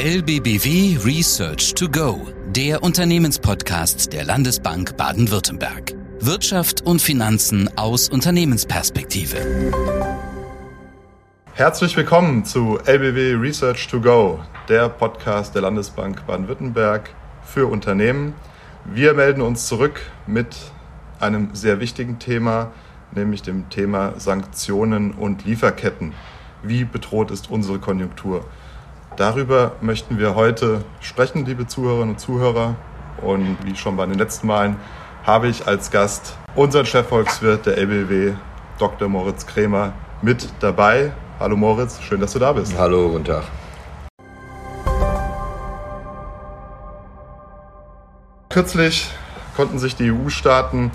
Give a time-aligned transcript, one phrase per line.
[0.00, 5.92] LBBW Research to Go, der Unternehmenspodcast der Landesbank Baden-Württemberg.
[6.20, 9.38] Wirtschaft und Finanzen aus Unternehmensperspektive.
[11.52, 14.38] Herzlich willkommen zu LBW Research to Go,
[14.68, 17.10] der Podcast der Landesbank Baden-Württemberg
[17.42, 18.34] für Unternehmen.
[18.84, 20.54] Wir melden uns zurück mit
[21.18, 22.70] einem sehr wichtigen Thema,
[23.16, 26.14] nämlich dem Thema Sanktionen und Lieferketten.
[26.62, 28.44] Wie bedroht ist unsere Konjunktur?
[29.18, 32.76] Darüber möchten wir heute sprechen, liebe Zuhörerinnen und Zuhörer.
[33.20, 34.76] Und wie schon bei den letzten Malen
[35.24, 38.34] habe ich als Gast unseren Chefvolkswirt der LBW,
[38.78, 39.08] Dr.
[39.08, 41.10] Moritz Krämer, mit dabei.
[41.40, 42.78] Hallo Moritz, schön, dass du da bist.
[42.78, 43.42] Hallo, guten Tag.
[48.50, 49.10] Kürzlich
[49.56, 50.92] konnten sich die EU-Staaten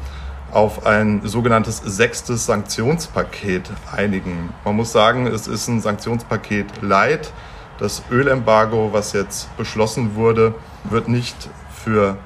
[0.53, 4.53] auf ein sogenanntes sechstes Sanktionspaket einigen.
[4.63, 7.33] Man muss sagen, es ist ein Sanktionspaket Light.
[7.79, 12.17] Das Ölembargo, was jetzt beschlossen wurde, wird nicht für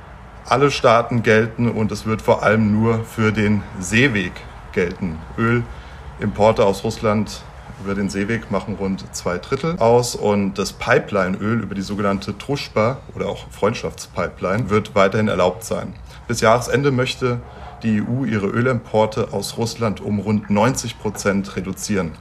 [0.45, 4.33] alle Staaten gelten und es wird vor allem nur für den Seeweg
[4.73, 5.17] gelten.
[5.37, 7.41] Ölimporte aus Russland
[7.83, 12.97] über den Seeweg machen rund zwei Drittel aus und das Pipeline-Öl über die sogenannte Truschba
[13.15, 15.93] oder auch Freundschaftspipeline wird weiterhin erlaubt sein.
[16.27, 17.39] Bis Jahresende möchte
[17.83, 22.13] die EU ihre Ölimporte aus Russland um rund 90 Prozent reduzieren.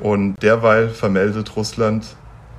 [0.00, 2.06] Und derweil vermeldet Russland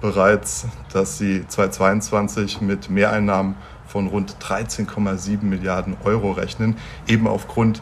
[0.02, 3.56] bereits, dass sie 2022 mit Mehreinnahmen
[3.88, 7.82] von rund 13,7 Milliarden Euro rechnen, eben aufgrund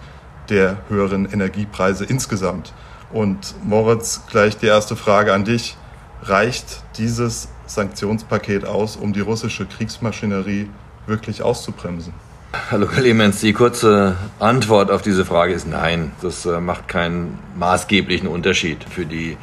[0.50, 2.74] der höheren Energiepreise insgesamt.
[3.12, 5.78] Und Moritz, gleich die erste Frage an dich.
[6.24, 10.70] Reicht dieses Sanktionspaket aus, um die russische Kriegsmaschinerie
[11.06, 12.14] wirklich auszubremsen?
[12.72, 16.12] Hallo Clemens, die kurze Antwort auf diese Frage ist nein.
[16.22, 19.38] Das äh, macht keinen maßgeblichen Unterschied für die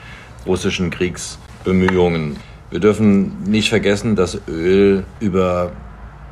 [0.46, 2.36] russischen Kriegsbemühungen.
[2.74, 5.70] Wir dürfen nicht vergessen, dass Öl über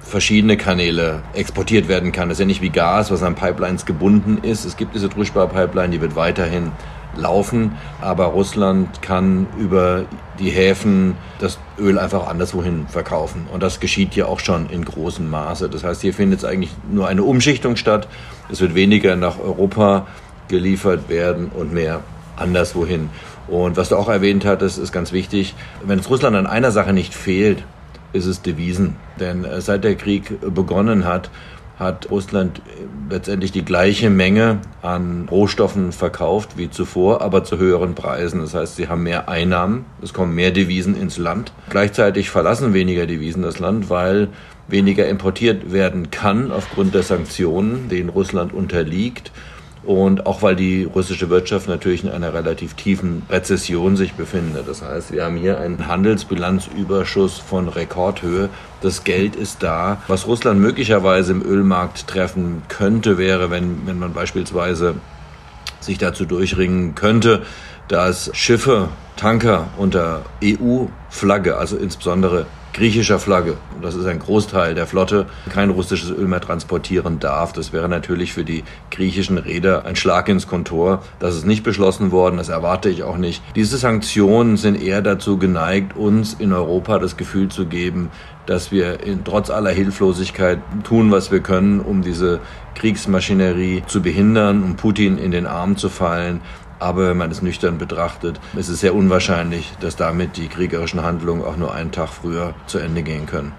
[0.00, 2.28] verschiedene Kanäle exportiert werden kann.
[2.28, 4.64] Das ist ja nicht wie Gas, was an Pipelines gebunden ist.
[4.64, 6.72] Es gibt diese Druschbar-Pipeline, die wird weiterhin
[7.14, 10.04] laufen, aber Russland kann über
[10.40, 13.46] die Häfen das Öl einfach anderswohin verkaufen.
[13.52, 15.68] Und das geschieht ja auch schon in großem Maße.
[15.68, 18.08] Das heißt, hier findet es eigentlich nur eine Umschichtung statt.
[18.50, 20.08] Es wird weniger nach Europa
[20.48, 22.00] geliefert werden und mehr
[22.42, 23.08] anderswohin.
[23.48, 25.54] Und was du auch erwähnt hattest, ist ganz wichtig.
[25.84, 27.64] Wenn es Russland an einer Sache nicht fehlt,
[28.12, 28.96] ist es Devisen.
[29.18, 31.30] Denn äh, seit der Krieg begonnen hat,
[31.78, 32.62] hat Russland
[33.10, 38.40] letztendlich die gleiche Menge an Rohstoffen verkauft wie zuvor, aber zu höheren Preisen.
[38.40, 41.52] Das heißt, sie haben mehr Einnahmen, es kommen mehr Devisen ins Land.
[41.70, 44.28] Gleichzeitig verlassen weniger Devisen das Land, weil
[44.68, 49.32] weniger importiert werden kann aufgrund der Sanktionen, denen Russland unterliegt
[49.84, 54.68] und auch weil die russische Wirtschaft natürlich in einer relativ tiefen Rezession sich befindet.
[54.68, 58.48] Das heißt, wir haben hier einen Handelsbilanzüberschuss von Rekordhöhe.
[58.80, 60.00] Das Geld ist da.
[60.06, 64.94] Was Russland möglicherweise im Ölmarkt treffen könnte, wäre, wenn, wenn man beispielsweise
[65.80, 67.42] sich dazu durchringen könnte,
[67.88, 75.26] dass Schiffe, Tanker unter EU-Flagge, also insbesondere griechischer Flagge, das ist ein Großteil der Flotte,
[75.52, 77.52] kein russisches Öl mehr transportieren darf.
[77.52, 81.02] Das wäre natürlich für die griechischen Räder ein Schlag ins Kontor.
[81.18, 83.42] Das ist nicht beschlossen worden, das erwarte ich auch nicht.
[83.54, 88.10] Diese Sanktionen sind eher dazu geneigt, uns in Europa das Gefühl zu geben,
[88.46, 92.40] dass wir in, trotz aller Hilflosigkeit tun, was wir können, um diese
[92.74, 96.40] Kriegsmaschinerie zu behindern, um Putin in den Arm zu fallen.
[96.82, 101.44] Aber wenn man es nüchtern betrachtet, ist es sehr unwahrscheinlich, dass damit die kriegerischen Handlungen
[101.44, 103.52] auch nur einen Tag früher zu Ende gehen können.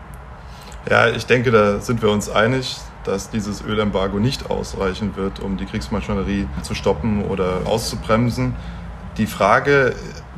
[0.89, 2.75] Ja, ich denke, da sind wir uns einig,
[3.05, 8.55] dass dieses Ölembargo nicht ausreichen wird, um die Kriegsmaschinerie zu stoppen oder auszubremsen.
[9.15, 9.95] Die Frage,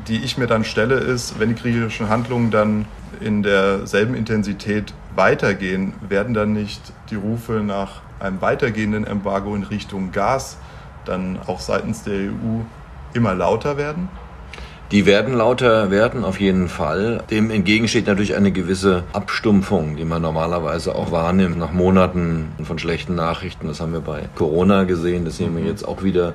[0.08, 2.86] die ich mir dann stelle, ist, wenn die kriegerischen Handlungen dann
[3.20, 10.12] in derselben Intensität weitergehen, werden dann nicht die Rufe nach einem weitergehenden Embargo in Richtung
[10.12, 10.58] Gas
[11.06, 12.62] dann auch seitens der EU
[13.14, 14.10] immer lauter werden?
[14.92, 17.24] Die werden lauter werden, auf jeden Fall.
[17.32, 22.78] Dem entgegen steht natürlich eine gewisse Abstumpfung, die man normalerweise auch wahrnimmt nach Monaten von
[22.78, 23.68] schlechten Nachrichten.
[23.68, 26.34] Das haben wir bei Corona gesehen, das sehen wir jetzt auch wieder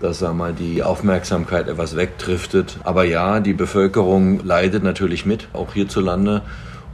[0.00, 2.78] dass da mal die Aufmerksamkeit etwas wegdriftet.
[2.84, 6.42] Aber ja, die Bevölkerung leidet natürlich mit, auch hierzulande,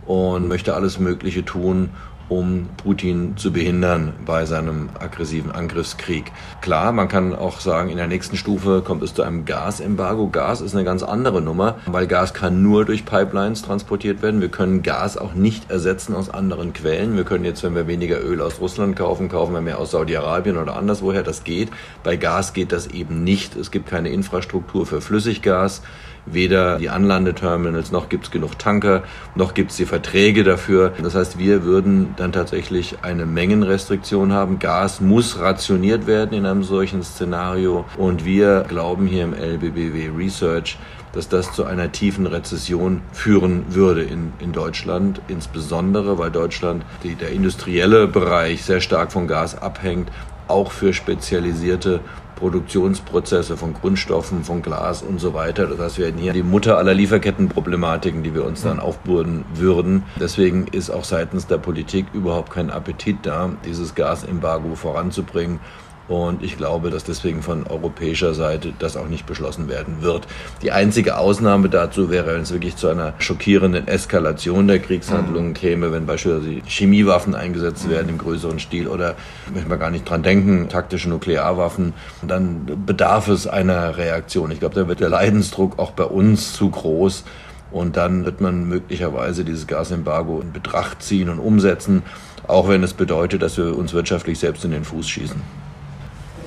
[0.07, 1.91] und möchte alles Mögliche tun,
[2.29, 6.33] um Putin zu behindern bei seinem aggressiven Angriffskrieg.
[6.61, 10.29] Klar, man kann auch sagen, in der nächsten Stufe kommt es zu einem Gasembargo.
[10.29, 14.41] Gas ist eine ganz andere Nummer, weil Gas kann nur durch Pipelines transportiert werden.
[14.41, 17.17] Wir können Gas auch nicht ersetzen aus anderen Quellen.
[17.17, 20.57] Wir können jetzt, wenn wir weniger Öl aus Russland kaufen, kaufen wir mehr aus Saudi-Arabien
[20.57, 21.23] oder anderswoher.
[21.23, 21.71] Das geht.
[22.03, 23.57] Bei Gas geht das eben nicht.
[23.57, 25.83] Es gibt keine Infrastruktur für Flüssiggas.
[26.27, 29.03] Weder die Anlandeterminals, noch gibt es genug Tanker,
[29.35, 30.93] noch gibt es die Verträge dafür.
[31.03, 34.59] Das heißt, wir würden dann tatsächlich eine Mengenrestriktion haben.
[34.59, 37.85] Gas muss rationiert werden in einem solchen Szenario.
[37.97, 40.79] Und wir glauben hier im LBBW Research,
[41.13, 47.15] dass das zu einer tiefen Rezession führen würde in, in Deutschland, insbesondere weil Deutschland, die,
[47.15, 50.11] der industrielle Bereich sehr stark von Gas abhängt,
[50.49, 52.01] auch für spezialisierte
[52.37, 55.67] Produktionsprozesse von Grundstoffen, von Glas und so weiter.
[55.67, 60.05] Das heißt, wir hätten hier die Mutter aller Lieferkettenproblematiken, die wir uns dann aufbürden würden.
[60.21, 65.61] Deswegen ist auch seitens der Politik überhaupt kein Appetit da, dieses Gasembargo voranzubringen.
[66.07, 70.27] Und ich glaube, dass deswegen von europäischer Seite das auch nicht beschlossen werden wird.
[70.61, 75.55] Die einzige Ausnahme dazu wäre, wenn es wirklich zu einer schockierenden Eskalation der Kriegshandlungen mhm.
[75.55, 79.15] käme, wenn beispielsweise Chemiewaffen eingesetzt werden im größeren Stil oder,
[79.53, 81.95] möchte man gar nicht dran denken, taktische Nuklearwaffen,
[82.27, 84.51] dann bedarf es einer Reaktion.
[84.51, 87.25] Ich glaube, da wird der Leidensdruck auch bei uns zu groß.
[87.73, 92.05] Und dann wird man möglicherweise dieses Gasembargo in Betracht ziehen und umsetzen,
[92.47, 95.64] auch wenn es bedeutet, dass wir uns wirtschaftlich selbst in den Fuß schießen.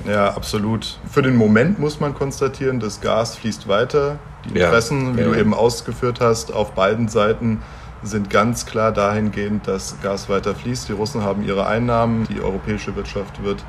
[0.06, 0.98] Ja, absolut.
[1.10, 4.18] Für den Moment muss man konstatieren, das Gas fließt weiter.
[4.44, 5.26] Die Interessen, ja, wie ja.
[5.28, 7.62] du eben ausgeführt hast, auf beiden Seiten
[8.02, 10.88] sind ganz klar dahingehend, dass Gas weiter fließt.
[10.88, 13.64] Die Russen haben ihre Einnahmen, die europäische Wirtschaft wird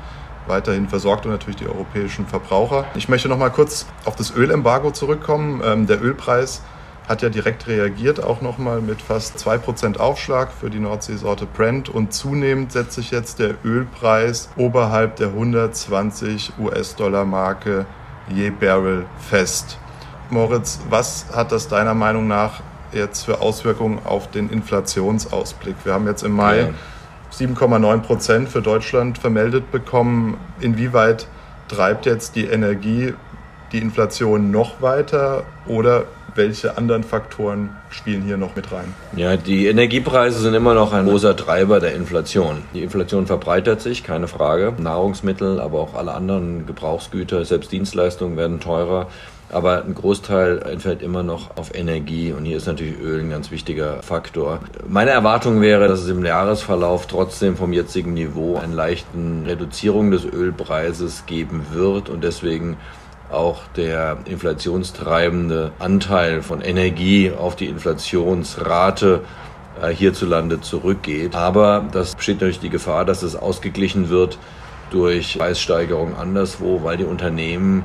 [0.46, 2.84] weiterhin versorgt und natürlich die europäischen Verbraucher.
[2.94, 5.60] Ich möchte noch mal kurz auf das Ölembargo zurückkommen.
[5.64, 6.62] Ähm, der Ölpreis
[7.10, 12.12] hat ja direkt reagiert, auch nochmal mit fast 2% Aufschlag für die Nordseesorte Brent und
[12.12, 17.86] zunehmend setzt sich jetzt der Ölpreis oberhalb der 120 US-Dollar-Marke
[18.32, 19.76] je Barrel fest.
[20.30, 22.60] Moritz, was hat das deiner Meinung nach
[22.92, 25.74] jetzt für Auswirkungen auf den Inflationsausblick?
[25.82, 26.68] Wir haben jetzt im Mai ja.
[27.32, 30.36] 7,9 Prozent für Deutschland vermeldet bekommen.
[30.60, 31.26] Inwieweit
[31.66, 33.14] treibt jetzt die Energie
[33.72, 36.04] die Inflation noch weiter oder
[36.40, 38.94] welche anderen Faktoren spielen hier noch mit rein?
[39.14, 42.62] Ja, die Energiepreise sind immer noch ein großer Treiber der Inflation.
[42.72, 44.72] Die Inflation verbreitert sich, keine Frage.
[44.78, 49.08] Nahrungsmittel, aber auch alle anderen Gebrauchsgüter, selbst Dienstleistungen werden teurer.
[49.52, 53.50] Aber ein Großteil entfällt immer noch auf Energie und hier ist natürlich Öl ein ganz
[53.50, 54.60] wichtiger Faktor.
[54.88, 60.24] Meine Erwartung wäre, dass es im Jahresverlauf trotzdem vom jetzigen Niveau eine leichten Reduzierung des
[60.24, 62.76] Ölpreises geben wird und deswegen
[63.32, 69.22] auch der inflationstreibende Anteil von Energie auf die Inflationsrate
[69.80, 71.34] äh, hierzulande zurückgeht.
[71.34, 74.38] Aber das besteht natürlich die Gefahr, dass es ausgeglichen wird
[74.90, 77.84] durch Preissteigerungen anderswo, weil die Unternehmen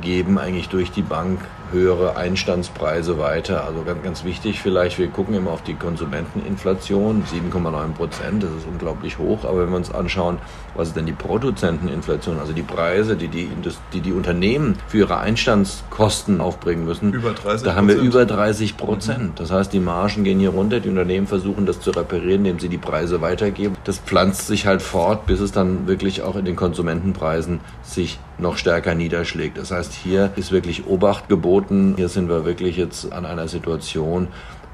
[0.00, 1.40] geben eigentlich durch die Bank
[1.72, 3.64] höhere Einstandspreise weiter.
[3.64, 8.66] Also ganz, ganz wichtig vielleicht, wir gucken immer auf die Konsumenteninflation, 7,9 Prozent, das ist
[8.66, 9.44] unglaublich hoch.
[9.44, 10.38] Aber wenn wir uns anschauen,
[10.74, 13.48] was ist denn die Produzenteninflation, also die Preise, die die,
[13.92, 18.76] die, die Unternehmen für ihre Einstandskosten aufbringen müssen, über 30 da haben wir über 30
[18.76, 19.40] Prozent.
[19.40, 22.68] Das heißt, die Margen gehen hier runter, die Unternehmen versuchen das zu reparieren, indem sie
[22.68, 23.76] die Preise weitergeben.
[23.84, 28.56] Das pflanzt sich halt fort, bis es dann wirklich auch in den Konsumentenpreisen sich noch
[28.56, 29.56] stärker niederschlägt.
[29.56, 31.28] Das heißt, hier ist wirklich Obacht
[31.62, 31.94] geboten.
[31.96, 34.28] Hier sind wir wirklich jetzt an einer Situation,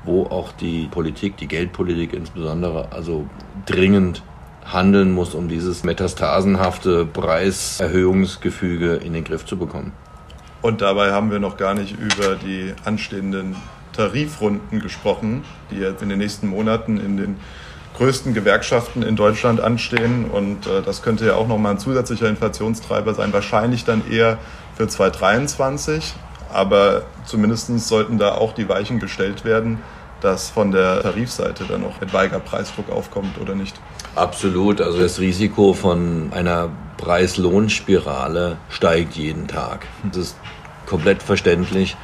[0.04, 3.26] wo auch die Politik, die Geldpolitik insbesondere, also
[3.66, 4.22] dringend
[4.64, 9.92] handeln muss, um dieses metastasenhafte Preiserhöhungsgefüge in den Griff zu bekommen.
[10.60, 13.56] Und dabei haben wir noch gar nicht über die anstehenden
[13.92, 17.36] Tarifrunden gesprochen, die jetzt in den nächsten Monaten in den
[17.96, 20.26] größten Gewerkschaften in Deutschland anstehen.
[20.30, 24.38] Und äh, das könnte ja auch nochmal ein zusätzlicher Inflationstreiber sein, wahrscheinlich dann eher
[24.76, 26.14] für 2023.
[26.52, 29.78] Aber zumindest sollten da auch die Weichen gestellt werden,
[30.20, 33.78] dass von der Tarifseite dann noch etwaiger Preisdruck aufkommt oder nicht.
[34.14, 34.80] Absolut.
[34.80, 39.86] Also das Risiko von einer Preis-Lohn-Spirale steigt jeden Tag.
[40.02, 40.36] Das ist
[40.86, 41.96] komplett verständlich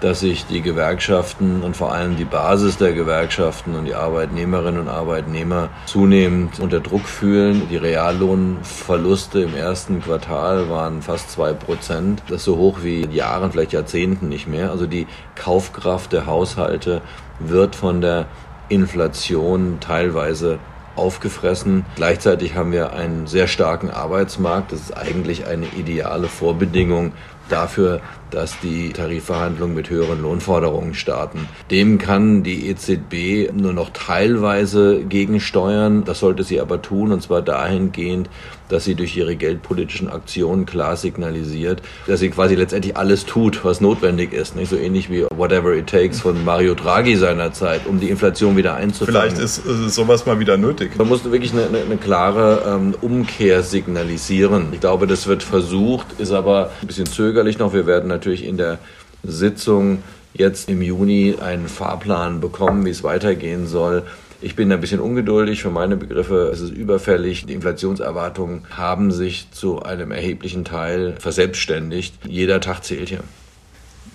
[0.00, 4.88] dass sich die Gewerkschaften und vor allem die Basis der Gewerkschaften und die Arbeitnehmerinnen und
[4.88, 7.68] Arbeitnehmer zunehmend unter Druck fühlen.
[7.70, 12.22] Die Reallohnverluste im ersten Quartal waren fast zwei Prozent.
[12.28, 14.70] Das ist so hoch wie in Jahren, vielleicht Jahrzehnten nicht mehr.
[14.70, 17.02] Also die Kaufkraft der Haushalte
[17.40, 18.26] wird von der
[18.68, 20.58] Inflation teilweise
[20.98, 21.86] aufgefressen.
[21.96, 24.72] Gleichzeitig haben wir einen sehr starken Arbeitsmarkt.
[24.72, 27.12] Das ist eigentlich eine ideale Vorbedingung
[27.48, 28.00] dafür,
[28.30, 31.48] dass die Tarifverhandlungen mit höheren Lohnforderungen starten.
[31.70, 36.04] Dem kann die EZB nur noch teilweise gegensteuern.
[36.04, 38.28] Das sollte sie aber tun, und zwar dahingehend,
[38.68, 43.80] dass sie durch ihre geldpolitischen Aktionen klar signalisiert, dass sie quasi letztendlich alles tut, was
[43.80, 44.56] notwendig ist.
[44.56, 48.74] Nicht so ähnlich wie Whatever It Takes von Mario Draghi seinerzeit, um die Inflation wieder
[48.74, 49.20] einzufangen.
[49.20, 50.96] Vielleicht ist, ist sowas mal wieder nötig.
[50.96, 54.68] Man muss wirklich eine, eine, eine klare ähm, Umkehr signalisieren.
[54.72, 57.72] Ich glaube, das wird versucht, ist aber ein bisschen zögerlich noch.
[57.72, 58.78] Wir werden natürlich in der
[59.22, 60.02] Sitzung
[60.34, 64.04] jetzt im Juni einen Fahrplan bekommen, wie es weitergehen soll.
[64.40, 65.62] Ich bin ein bisschen ungeduldig.
[65.62, 67.46] Für meine Begriffe ist es überfällig.
[67.46, 72.14] Die Inflationserwartungen haben sich zu einem erheblichen Teil verselbstständigt.
[72.24, 73.24] Jeder Tag zählt hier.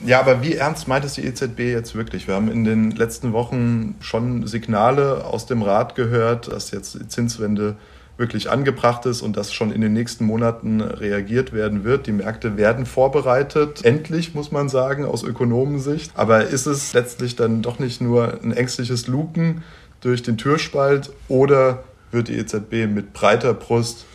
[0.05, 2.27] Ja, aber wie ernst meint es die EZB jetzt wirklich?
[2.27, 7.07] Wir haben in den letzten Wochen schon Signale aus dem Rat gehört, dass jetzt die
[7.07, 7.75] Zinswende
[8.15, 12.05] wirklich angebracht ist und dass schon in den nächsten Monaten reagiert werden wird.
[12.05, 13.83] Die Märkte werden vorbereitet.
[13.83, 16.11] Endlich, muss man sagen, aus Ökonomensicht.
[16.15, 19.63] Aber ist es letztlich dann doch nicht nur ein ängstliches Luken
[20.03, 24.05] durch den Türspalt oder wird die EZB mit breiter Brust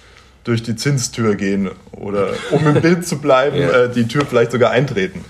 [0.45, 3.85] durch die Zinstür gehen oder um im Bild zu bleiben, ja.
[3.85, 5.25] äh, die Tür vielleicht sogar eintreten?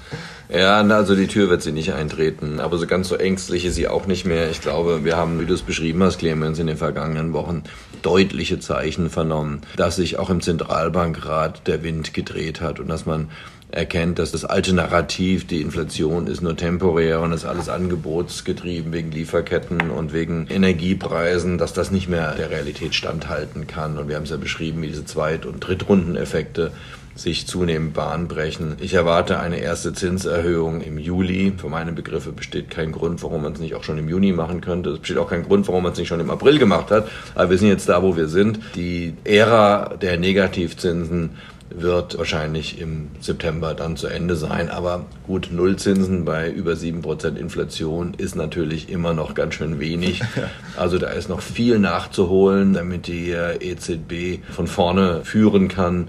[0.51, 3.87] Ja, also die Tür wird sie nicht eintreten, aber so ganz so ängstlich ist sie
[3.87, 4.51] auch nicht mehr.
[4.51, 7.65] Ich glaube, wir haben, wie du es beschrieben hast, Clemens, in den vergangenen Wochen
[8.01, 13.29] deutliche Zeichen vernommen, dass sich auch im Zentralbankrat der Wind gedreht hat und dass man
[13.71, 19.11] erkennt, dass das alte Narrativ, die Inflation ist nur temporär und ist alles angebotsgetrieben wegen
[19.11, 23.99] Lieferketten und wegen Energiepreisen, dass das nicht mehr der Realität standhalten kann.
[23.99, 26.73] Und wir haben es ja beschrieben, wie diese Zweit- und Drittrundeneffekte
[27.15, 28.77] sich zunehmend Bahn brechen.
[28.81, 31.53] Ich erwarte eine erste Zinserhöhung im Juli.
[31.57, 34.61] Für meine Begriffe besteht kein Grund, warum man es nicht auch schon im Juni machen
[34.61, 34.91] könnte.
[34.91, 37.09] Es besteht auch kein Grund, warum man es nicht schon im April gemacht hat.
[37.35, 38.61] Aber wir sind jetzt da, wo wir sind.
[38.77, 41.31] Die Ära der Negativzinsen
[41.71, 44.69] wird wahrscheinlich im September dann zu Ende sein.
[44.69, 50.23] Aber gut, Nullzinsen bei über 7% Inflation ist natürlich immer noch ganz schön wenig.
[50.77, 56.09] Also da ist noch viel nachzuholen, damit die EZB von vorne führen kann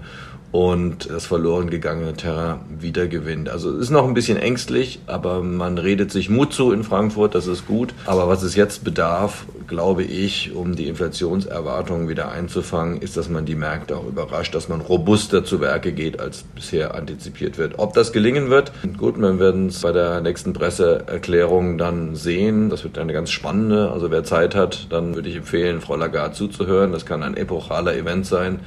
[0.52, 3.48] und das verloren gegangene Terrain wiedergewinnt.
[3.48, 7.34] Also es ist noch ein bisschen ängstlich, aber man redet sich Mut zu in Frankfurt,
[7.34, 7.94] das ist gut.
[8.06, 13.44] Aber was es jetzt bedarf, glaube ich, um die Inflationserwartungen wieder einzufangen, ist, dass man
[13.44, 17.78] die Märkte auch überrascht, dass man robuster zu Werke geht, als bisher antizipiert wird.
[17.78, 22.70] Ob das gelingen wird, gut, wir werden es bei der nächsten Presseerklärung dann sehen.
[22.70, 23.92] Das wird eine ganz spannende.
[23.92, 26.90] Also wer Zeit hat, dann würde ich empfehlen, Frau Lagarde zuzuhören.
[26.90, 28.60] Das kann ein epochaler Event sein.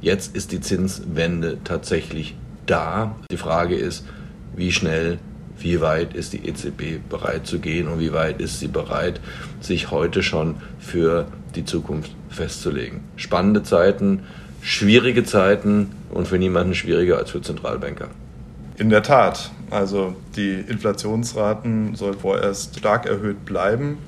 [0.00, 2.34] Jetzt ist die Zinswende tatsächlich
[2.66, 3.16] da.
[3.30, 4.06] Die Frage ist,
[4.56, 5.18] wie schnell,
[5.58, 9.20] wie weit ist die EZB bereit zu gehen und wie weit ist sie bereit,
[9.60, 13.00] sich heute schon für die Zukunft festzulegen.
[13.16, 14.22] Spannende Zeiten,
[14.62, 18.08] schwierige Zeiten und für niemanden schwieriger als für Zentralbanker.
[18.78, 19.50] In der Tat.
[19.70, 23.98] Also die Inflationsraten sollen vorerst stark erhöht bleiben.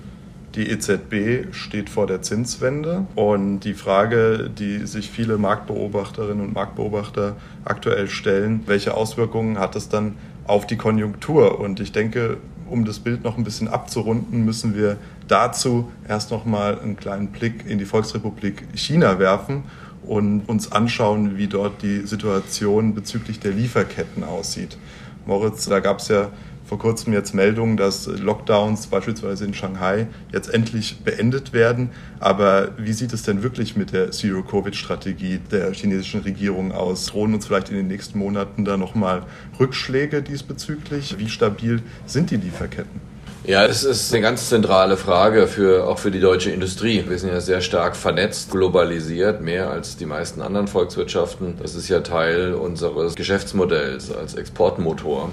[0.54, 7.36] Die EZB steht vor der Zinswende und die Frage, die sich viele Marktbeobachterinnen und Marktbeobachter
[7.64, 10.16] aktuell stellen, welche Auswirkungen hat es dann
[10.46, 11.58] auf die Konjunktur?
[11.58, 12.36] Und ich denke,
[12.68, 17.28] um das Bild noch ein bisschen abzurunden, müssen wir dazu erst noch mal einen kleinen
[17.28, 19.64] Blick in die Volksrepublik China werfen
[20.02, 24.76] und uns anschauen, wie dort die Situation bezüglich der Lieferketten aussieht.
[25.24, 26.30] Moritz, da gab es ja
[26.72, 31.90] vor kurzem jetzt Meldungen, dass Lockdowns beispielsweise in Shanghai jetzt endlich beendet werden.
[32.18, 37.04] Aber wie sieht es denn wirklich mit der Zero-Covid-Strategie der chinesischen Regierung aus?
[37.04, 39.24] Drohen uns vielleicht in den nächsten Monaten da nochmal
[39.60, 41.18] Rückschläge diesbezüglich?
[41.18, 43.02] Wie stabil sind die Lieferketten?
[43.44, 47.04] Ja, es ist eine ganz zentrale Frage für, auch für die deutsche Industrie.
[47.06, 51.58] Wir sind ja sehr stark vernetzt, globalisiert, mehr als die meisten anderen Volkswirtschaften.
[51.60, 55.32] Das ist ja Teil unseres Geschäftsmodells als Exportmotor.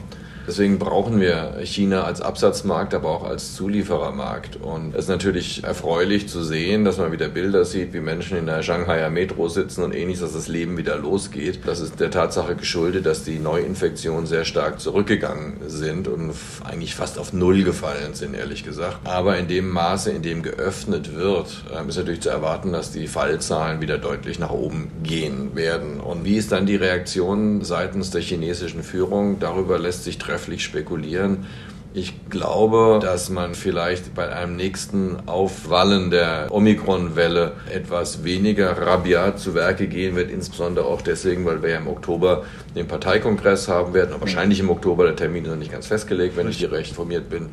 [0.49, 4.55] Deswegen brauchen wir China als Absatzmarkt, aber auch als Zulieferermarkt.
[4.55, 8.47] Und es ist natürlich erfreulich zu sehen, dass man wieder Bilder sieht, wie Menschen in
[8.47, 11.59] der Shanghaier Metro sitzen und ähnliches, dass das Leben wieder losgeht.
[11.67, 17.19] Das ist der Tatsache geschuldet, dass die Neuinfektionen sehr stark zurückgegangen sind und eigentlich fast
[17.19, 19.01] auf Null gefallen sind, ehrlich gesagt.
[19.03, 23.05] Aber in dem Maße, in dem geöffnet wird, ähm, ist natürlich zu erwarten, dass die
[23.05, 25.99] Fallzahlen wieder deutlich nach oben gehen werden.
[25.99, 29.37] Und wie ist dann die Reaktion seitens der chinesischen Führung?
[29.39, 31.45] Darüber lässt sich treffen trefflich spekulieren.
[31.91, 39.55] Ich glaube, dass man vielleicht bei einem nächsten Aufwallen der Omikron-Welle etwas weniger rabiat zu
[39.55, 44.13] Werke gehen wird, insbesondere auch deswegen, weil wir ja im Oktober den Parteikongress haben werden.
[44.13, 46.91] Und wahrscheinlich im Oktober, der Termin ist noch nicht ganz festgelegt, wenn ich hier recht
[46.91, 47.49] informiert bin.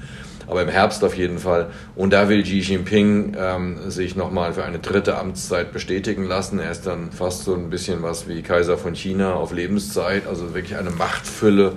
[0.48, 1.70] Aber im Herbst auf jeden Fall.
[1.96, 6.58] Und da will Xi Jinping ähm, sich nochmal für eine dritte Amtszeit bestätigen lassen.
[6.58, 10.54] Er ist dann fast so ein bisschen was wie Kaiser von China auf Lebenszeit, also
[10.54, 11.72] wirklich eine Machtfülle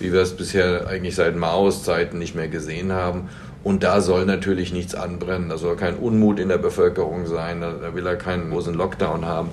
[0.00, 3.28] wie wir es bisher eigentlich seit Maos Zeiten nicht mehr gesehen haben.
[3.62, 5.50] Und da soll natürlich nichts anbrennen.
[5.50, 7.60] Da soll kein Unmut in der Bevölkerung sein.
[7.60, 9.50] Da will er keinen großen Lockdown haben.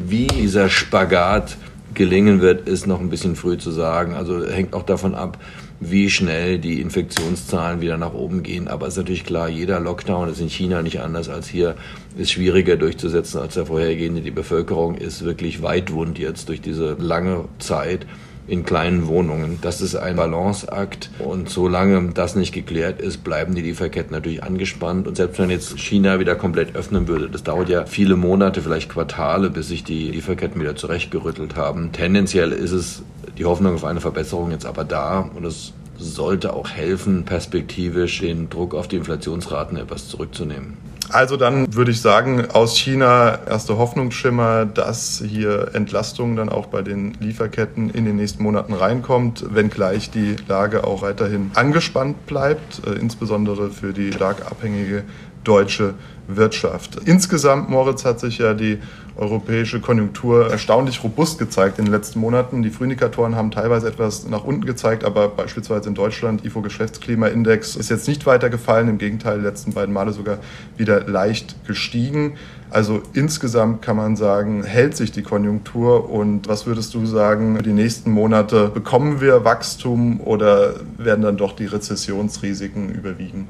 [0.00, 1.56] Wie dieser Spagat
[1.94, 4.14] gelingen wird, ist noch ein bisschen früh zu sagen.
[4.14, 5.38] Also hängt auch davon ab,
[5.80, 8.68] wie schnell die Infektionszahlen wieder nach oben gehen.
[8.68, 11.74] Aber es ist natürlich klar, jeder Lockdown ist in China nicht anders als hier,
[12.16, 14.20] ist schwieriger durchzusetzen als der vorhergehende.
[14.20, 18.06] Die Bevölkerung ist wirklich weitwund jetzt durch diese lange Zeit
[18.48, 19.58] in kleinen Wohnungen.
[19.60, 25.06] Das ist ein Balanceakt und solange das nicht geklärt ist, bleiben die Lieferketten natürlich angespannt
[25.06, 28.88] und selbst wenn jetzt China wieder komplett öffnen würde, das dauert ja viele Monate, vielleicht
[28.88, 31.92] Quartale, bis sich die Lieferketten wieder zurechtgerüttelt haben.
[31.92, 33.02] Tendenziell ist es
[33.36, 38.48] die Hoffnung auf eine Verbesserung jetzt aber da und es sollte auch helfen, perspektivisch den
[38.48, 40.87] Druck auf die Inflationsraten etwas zurückzunehmen.
[41.10, 46.82] Also dann würde ich sagen, aus China erste Hoffnungsschimmer, dass hier Entlastung dann auch bei
[46.82, 52.92] den Lieferketten in den nächsten Monaten reinkommt, wenngleich die Lage auch weiterhin angespannt bleibt, äh,
[52.98, 55.04] insbesondere für die stark abhängige
[55.44, 55.94] deutsche
[56.26, 56.96] Wirtschaft.
[57.06, 58.78] Insgesamt, Moritz, hat sich ja die
[59.18, 62.62] europäische Konjunktur erstaunlich robust gezeigt in den letzten Monaten.
[62.62, 67.90] Die Frühindikatoren haben teilweise etwas nach unten gezeigt, aber beispielsweise in Deutschland, IFO Geschäftsklimaindex ist
[67.90, 70.38] jetzt nicht weiter gefallen, im Gegenteil, die letzten beiden Male sogar
[70.76, 72.34] wieder leicht gestiegen.
[72.70, 77.72] Also insgesamt kann man sagen, hält sich die Konjunktur und was würdest du sagen, die
[77.72, 83.48] nächsten Monate bekommen wir Wachstum oder werden dann doch die Rezessionsrisiken überwiegen?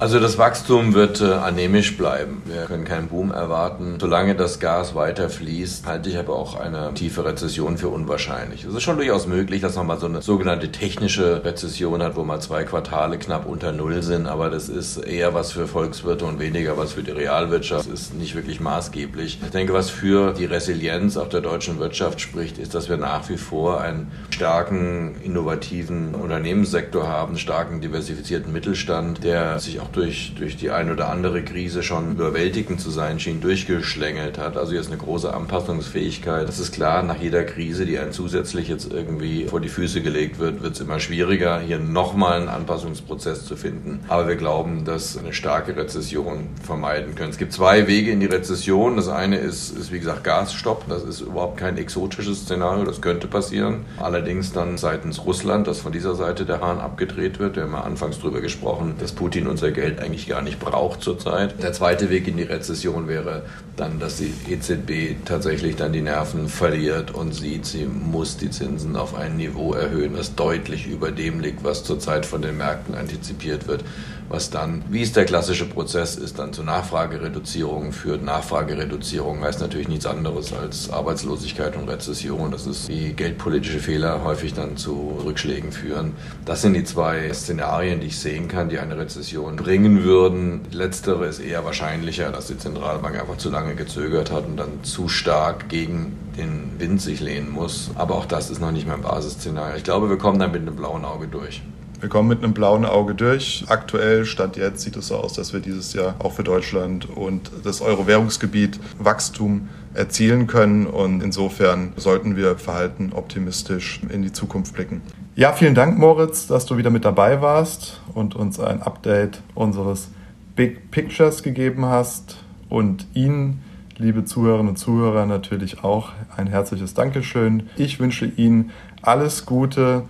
[0.00, 2.40] Also das Wachstum wird äh, anämisch bleiben.
[2.44, 3.96] Wir können keinen Boom erwarten.
[4.00, 8.62] Solange das Gas weiter fließt, halte ich aber auch eine tiefe Rezession für unwahrscheinlich.
[8.62, 12.22] Es ist schon durchaus möglich, dass man mal so eine sogenannte technische Rezession hat, wo
[12.22, 16.38] mal zwei Quartale knapp unter Null sind, aber das ist eher was für Volkswirte und
[16.38, 17.90] weniger was für die Realwirtschaft.
[17.90, 19.40] Das ist nicht wirklich maßgeblich.
[19.42, 23.28] Ich denke, was für die Resilienz auch der deutschen Wirtschaft spricht, ist, dass wir nach
[23.28, 30.56] wie vor einen starken, innovativen Unternehmenssektor haben, starken, diversifizierten Mittelstand, der sich auch durch, durch
[30.56, 34.56] die ein oder andere Krise schon überwältigend zu sein schien, durchgeschlängelt hat.
[34.56, 36.48] Also jetzt eine große Anpassungsfähigkeit.
[36.48, 40.38] Das ist klar, nach jeder Krise, die einem zusätzlich jetzt irgendwie vor die Füße gelegt
[40.38, 44.00] wird, wird es immer schwieriger, hier nochmal einen Anpassungsprozess zu finden.
[44.08, 47.30] Aber wir glauben, dass eine starke Rezession vermeiden können.
[47.30, 48.96] Es gibt zwei Wege in die Rezession.
[48.96, 50.84] Das eine ist, ist wie gesagt, Gasstopp.
[50.88, 52.84] Das ist überhaupt kein exotisches Szenario.
[52.84, 53.84] Das könnte passieren.
[53.98, 57.56] Allerdings dann seitens Russland, dass von dieser Seite der Hahn abgedreht wird.
[57.56, 61.62] Wir haben ja anfangs darüber gesprochen, dass Putin unser Geld eigentlich gar nicht braucht zurzeit.
[61.62, 63.42] Der zweite Weg in die Rezession wäre
[63.76, 68.96] dann, dass die EZB tatsächlich dann die Nerven verliert und sieht, sie muss die Zinsen
[68.96, 73.68] auf ein Niveau erhöhen, das deutlich über dem liegt, was zurzeit von den Märkten antizipiert
[73.68, 73.84] wird
[74.28, 78.22] was dann, wie es der klassische Prozess ist, dann zu Nachfragereduzierungen führt.
[78.22, 82.50] Nachfragereduzierung heißt natürlich nichts anderes als Arbeitslosigkeit und Rezession.
[82.50, 86.12] Das ist wie geldpolitische Fehler häufig dann zu Rückschlägen führen.
[86.44, 90.60] Das sind die zwei Szenarien, die ich sehen kann, die eine Rezession bringen würden.
[90.70, 95.08] Letztere ist eher wahrscheinlicher, dass die Zentralbank einfach zu lange gezögert hat und dann zu
[95.08, 97.90] stark gegen den Wind sich lehnen muss.
[97.94, 99.76] Aber auch das ist noch nicht mein Basisszenario.
[99.76, 101.62] Ich glaube, wir kommen dann mit einem blauen Auge durch.
[102.00, 103.64] Wir kommen mit einem blauen Auge durch.
[103.66, 107.50] Aktuell, Stand jetzt, sieht es so aus, dass wir dieses Jahr auch für Deutschland und
[107.64, 110.86] das Euro-Währungsgebiet Wachstum erzielen können.
[110.86, 115.02] Und insofern sollten wir verhalten optimistisch in die Zukunft blicken.
[115.34, 120.08] Ja, vielen Dank, Moritz, dass du wieder mit dabei warst und uns ein Update unseres
[120.54, 122.36] Big Pictures gegeben hast.
[122.68, 123.64] Und Ihnen,
[123.96, 127.64] liebe Zuhörerinnen und Zuhörer, natürlich auch ein herzliches Dankeschön.
[127.76, 128.70] Ich wünsche Ihnen
[129.02, 130.04] alles Gute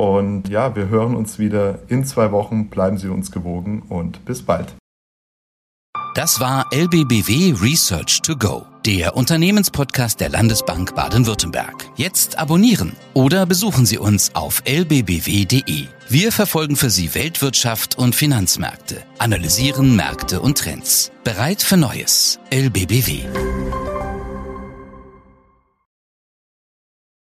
[0.00, 2.70] und ja, wir hören uns wieder in zwei Wochen.
[2.70, 4.74] Bleiben Sie uns gewogen und bis bald.
[6.14, 11.86] Das war LBBW Research to Go, der Unternehmenspodcast der Landesbank Baden-Württemberg.
[11.96, 15.86] Jetzt abonnieren oder besuchen Sie uns auf lbbw.de.
[16.08, 21.12] Wir verfolgen für Sie Weltwirtschaft und Finanzmärkte, analysieren Märkte und Trends.
[21.24, 22.40] Bereit für Neues.
[22.50, 23.89] LBBW.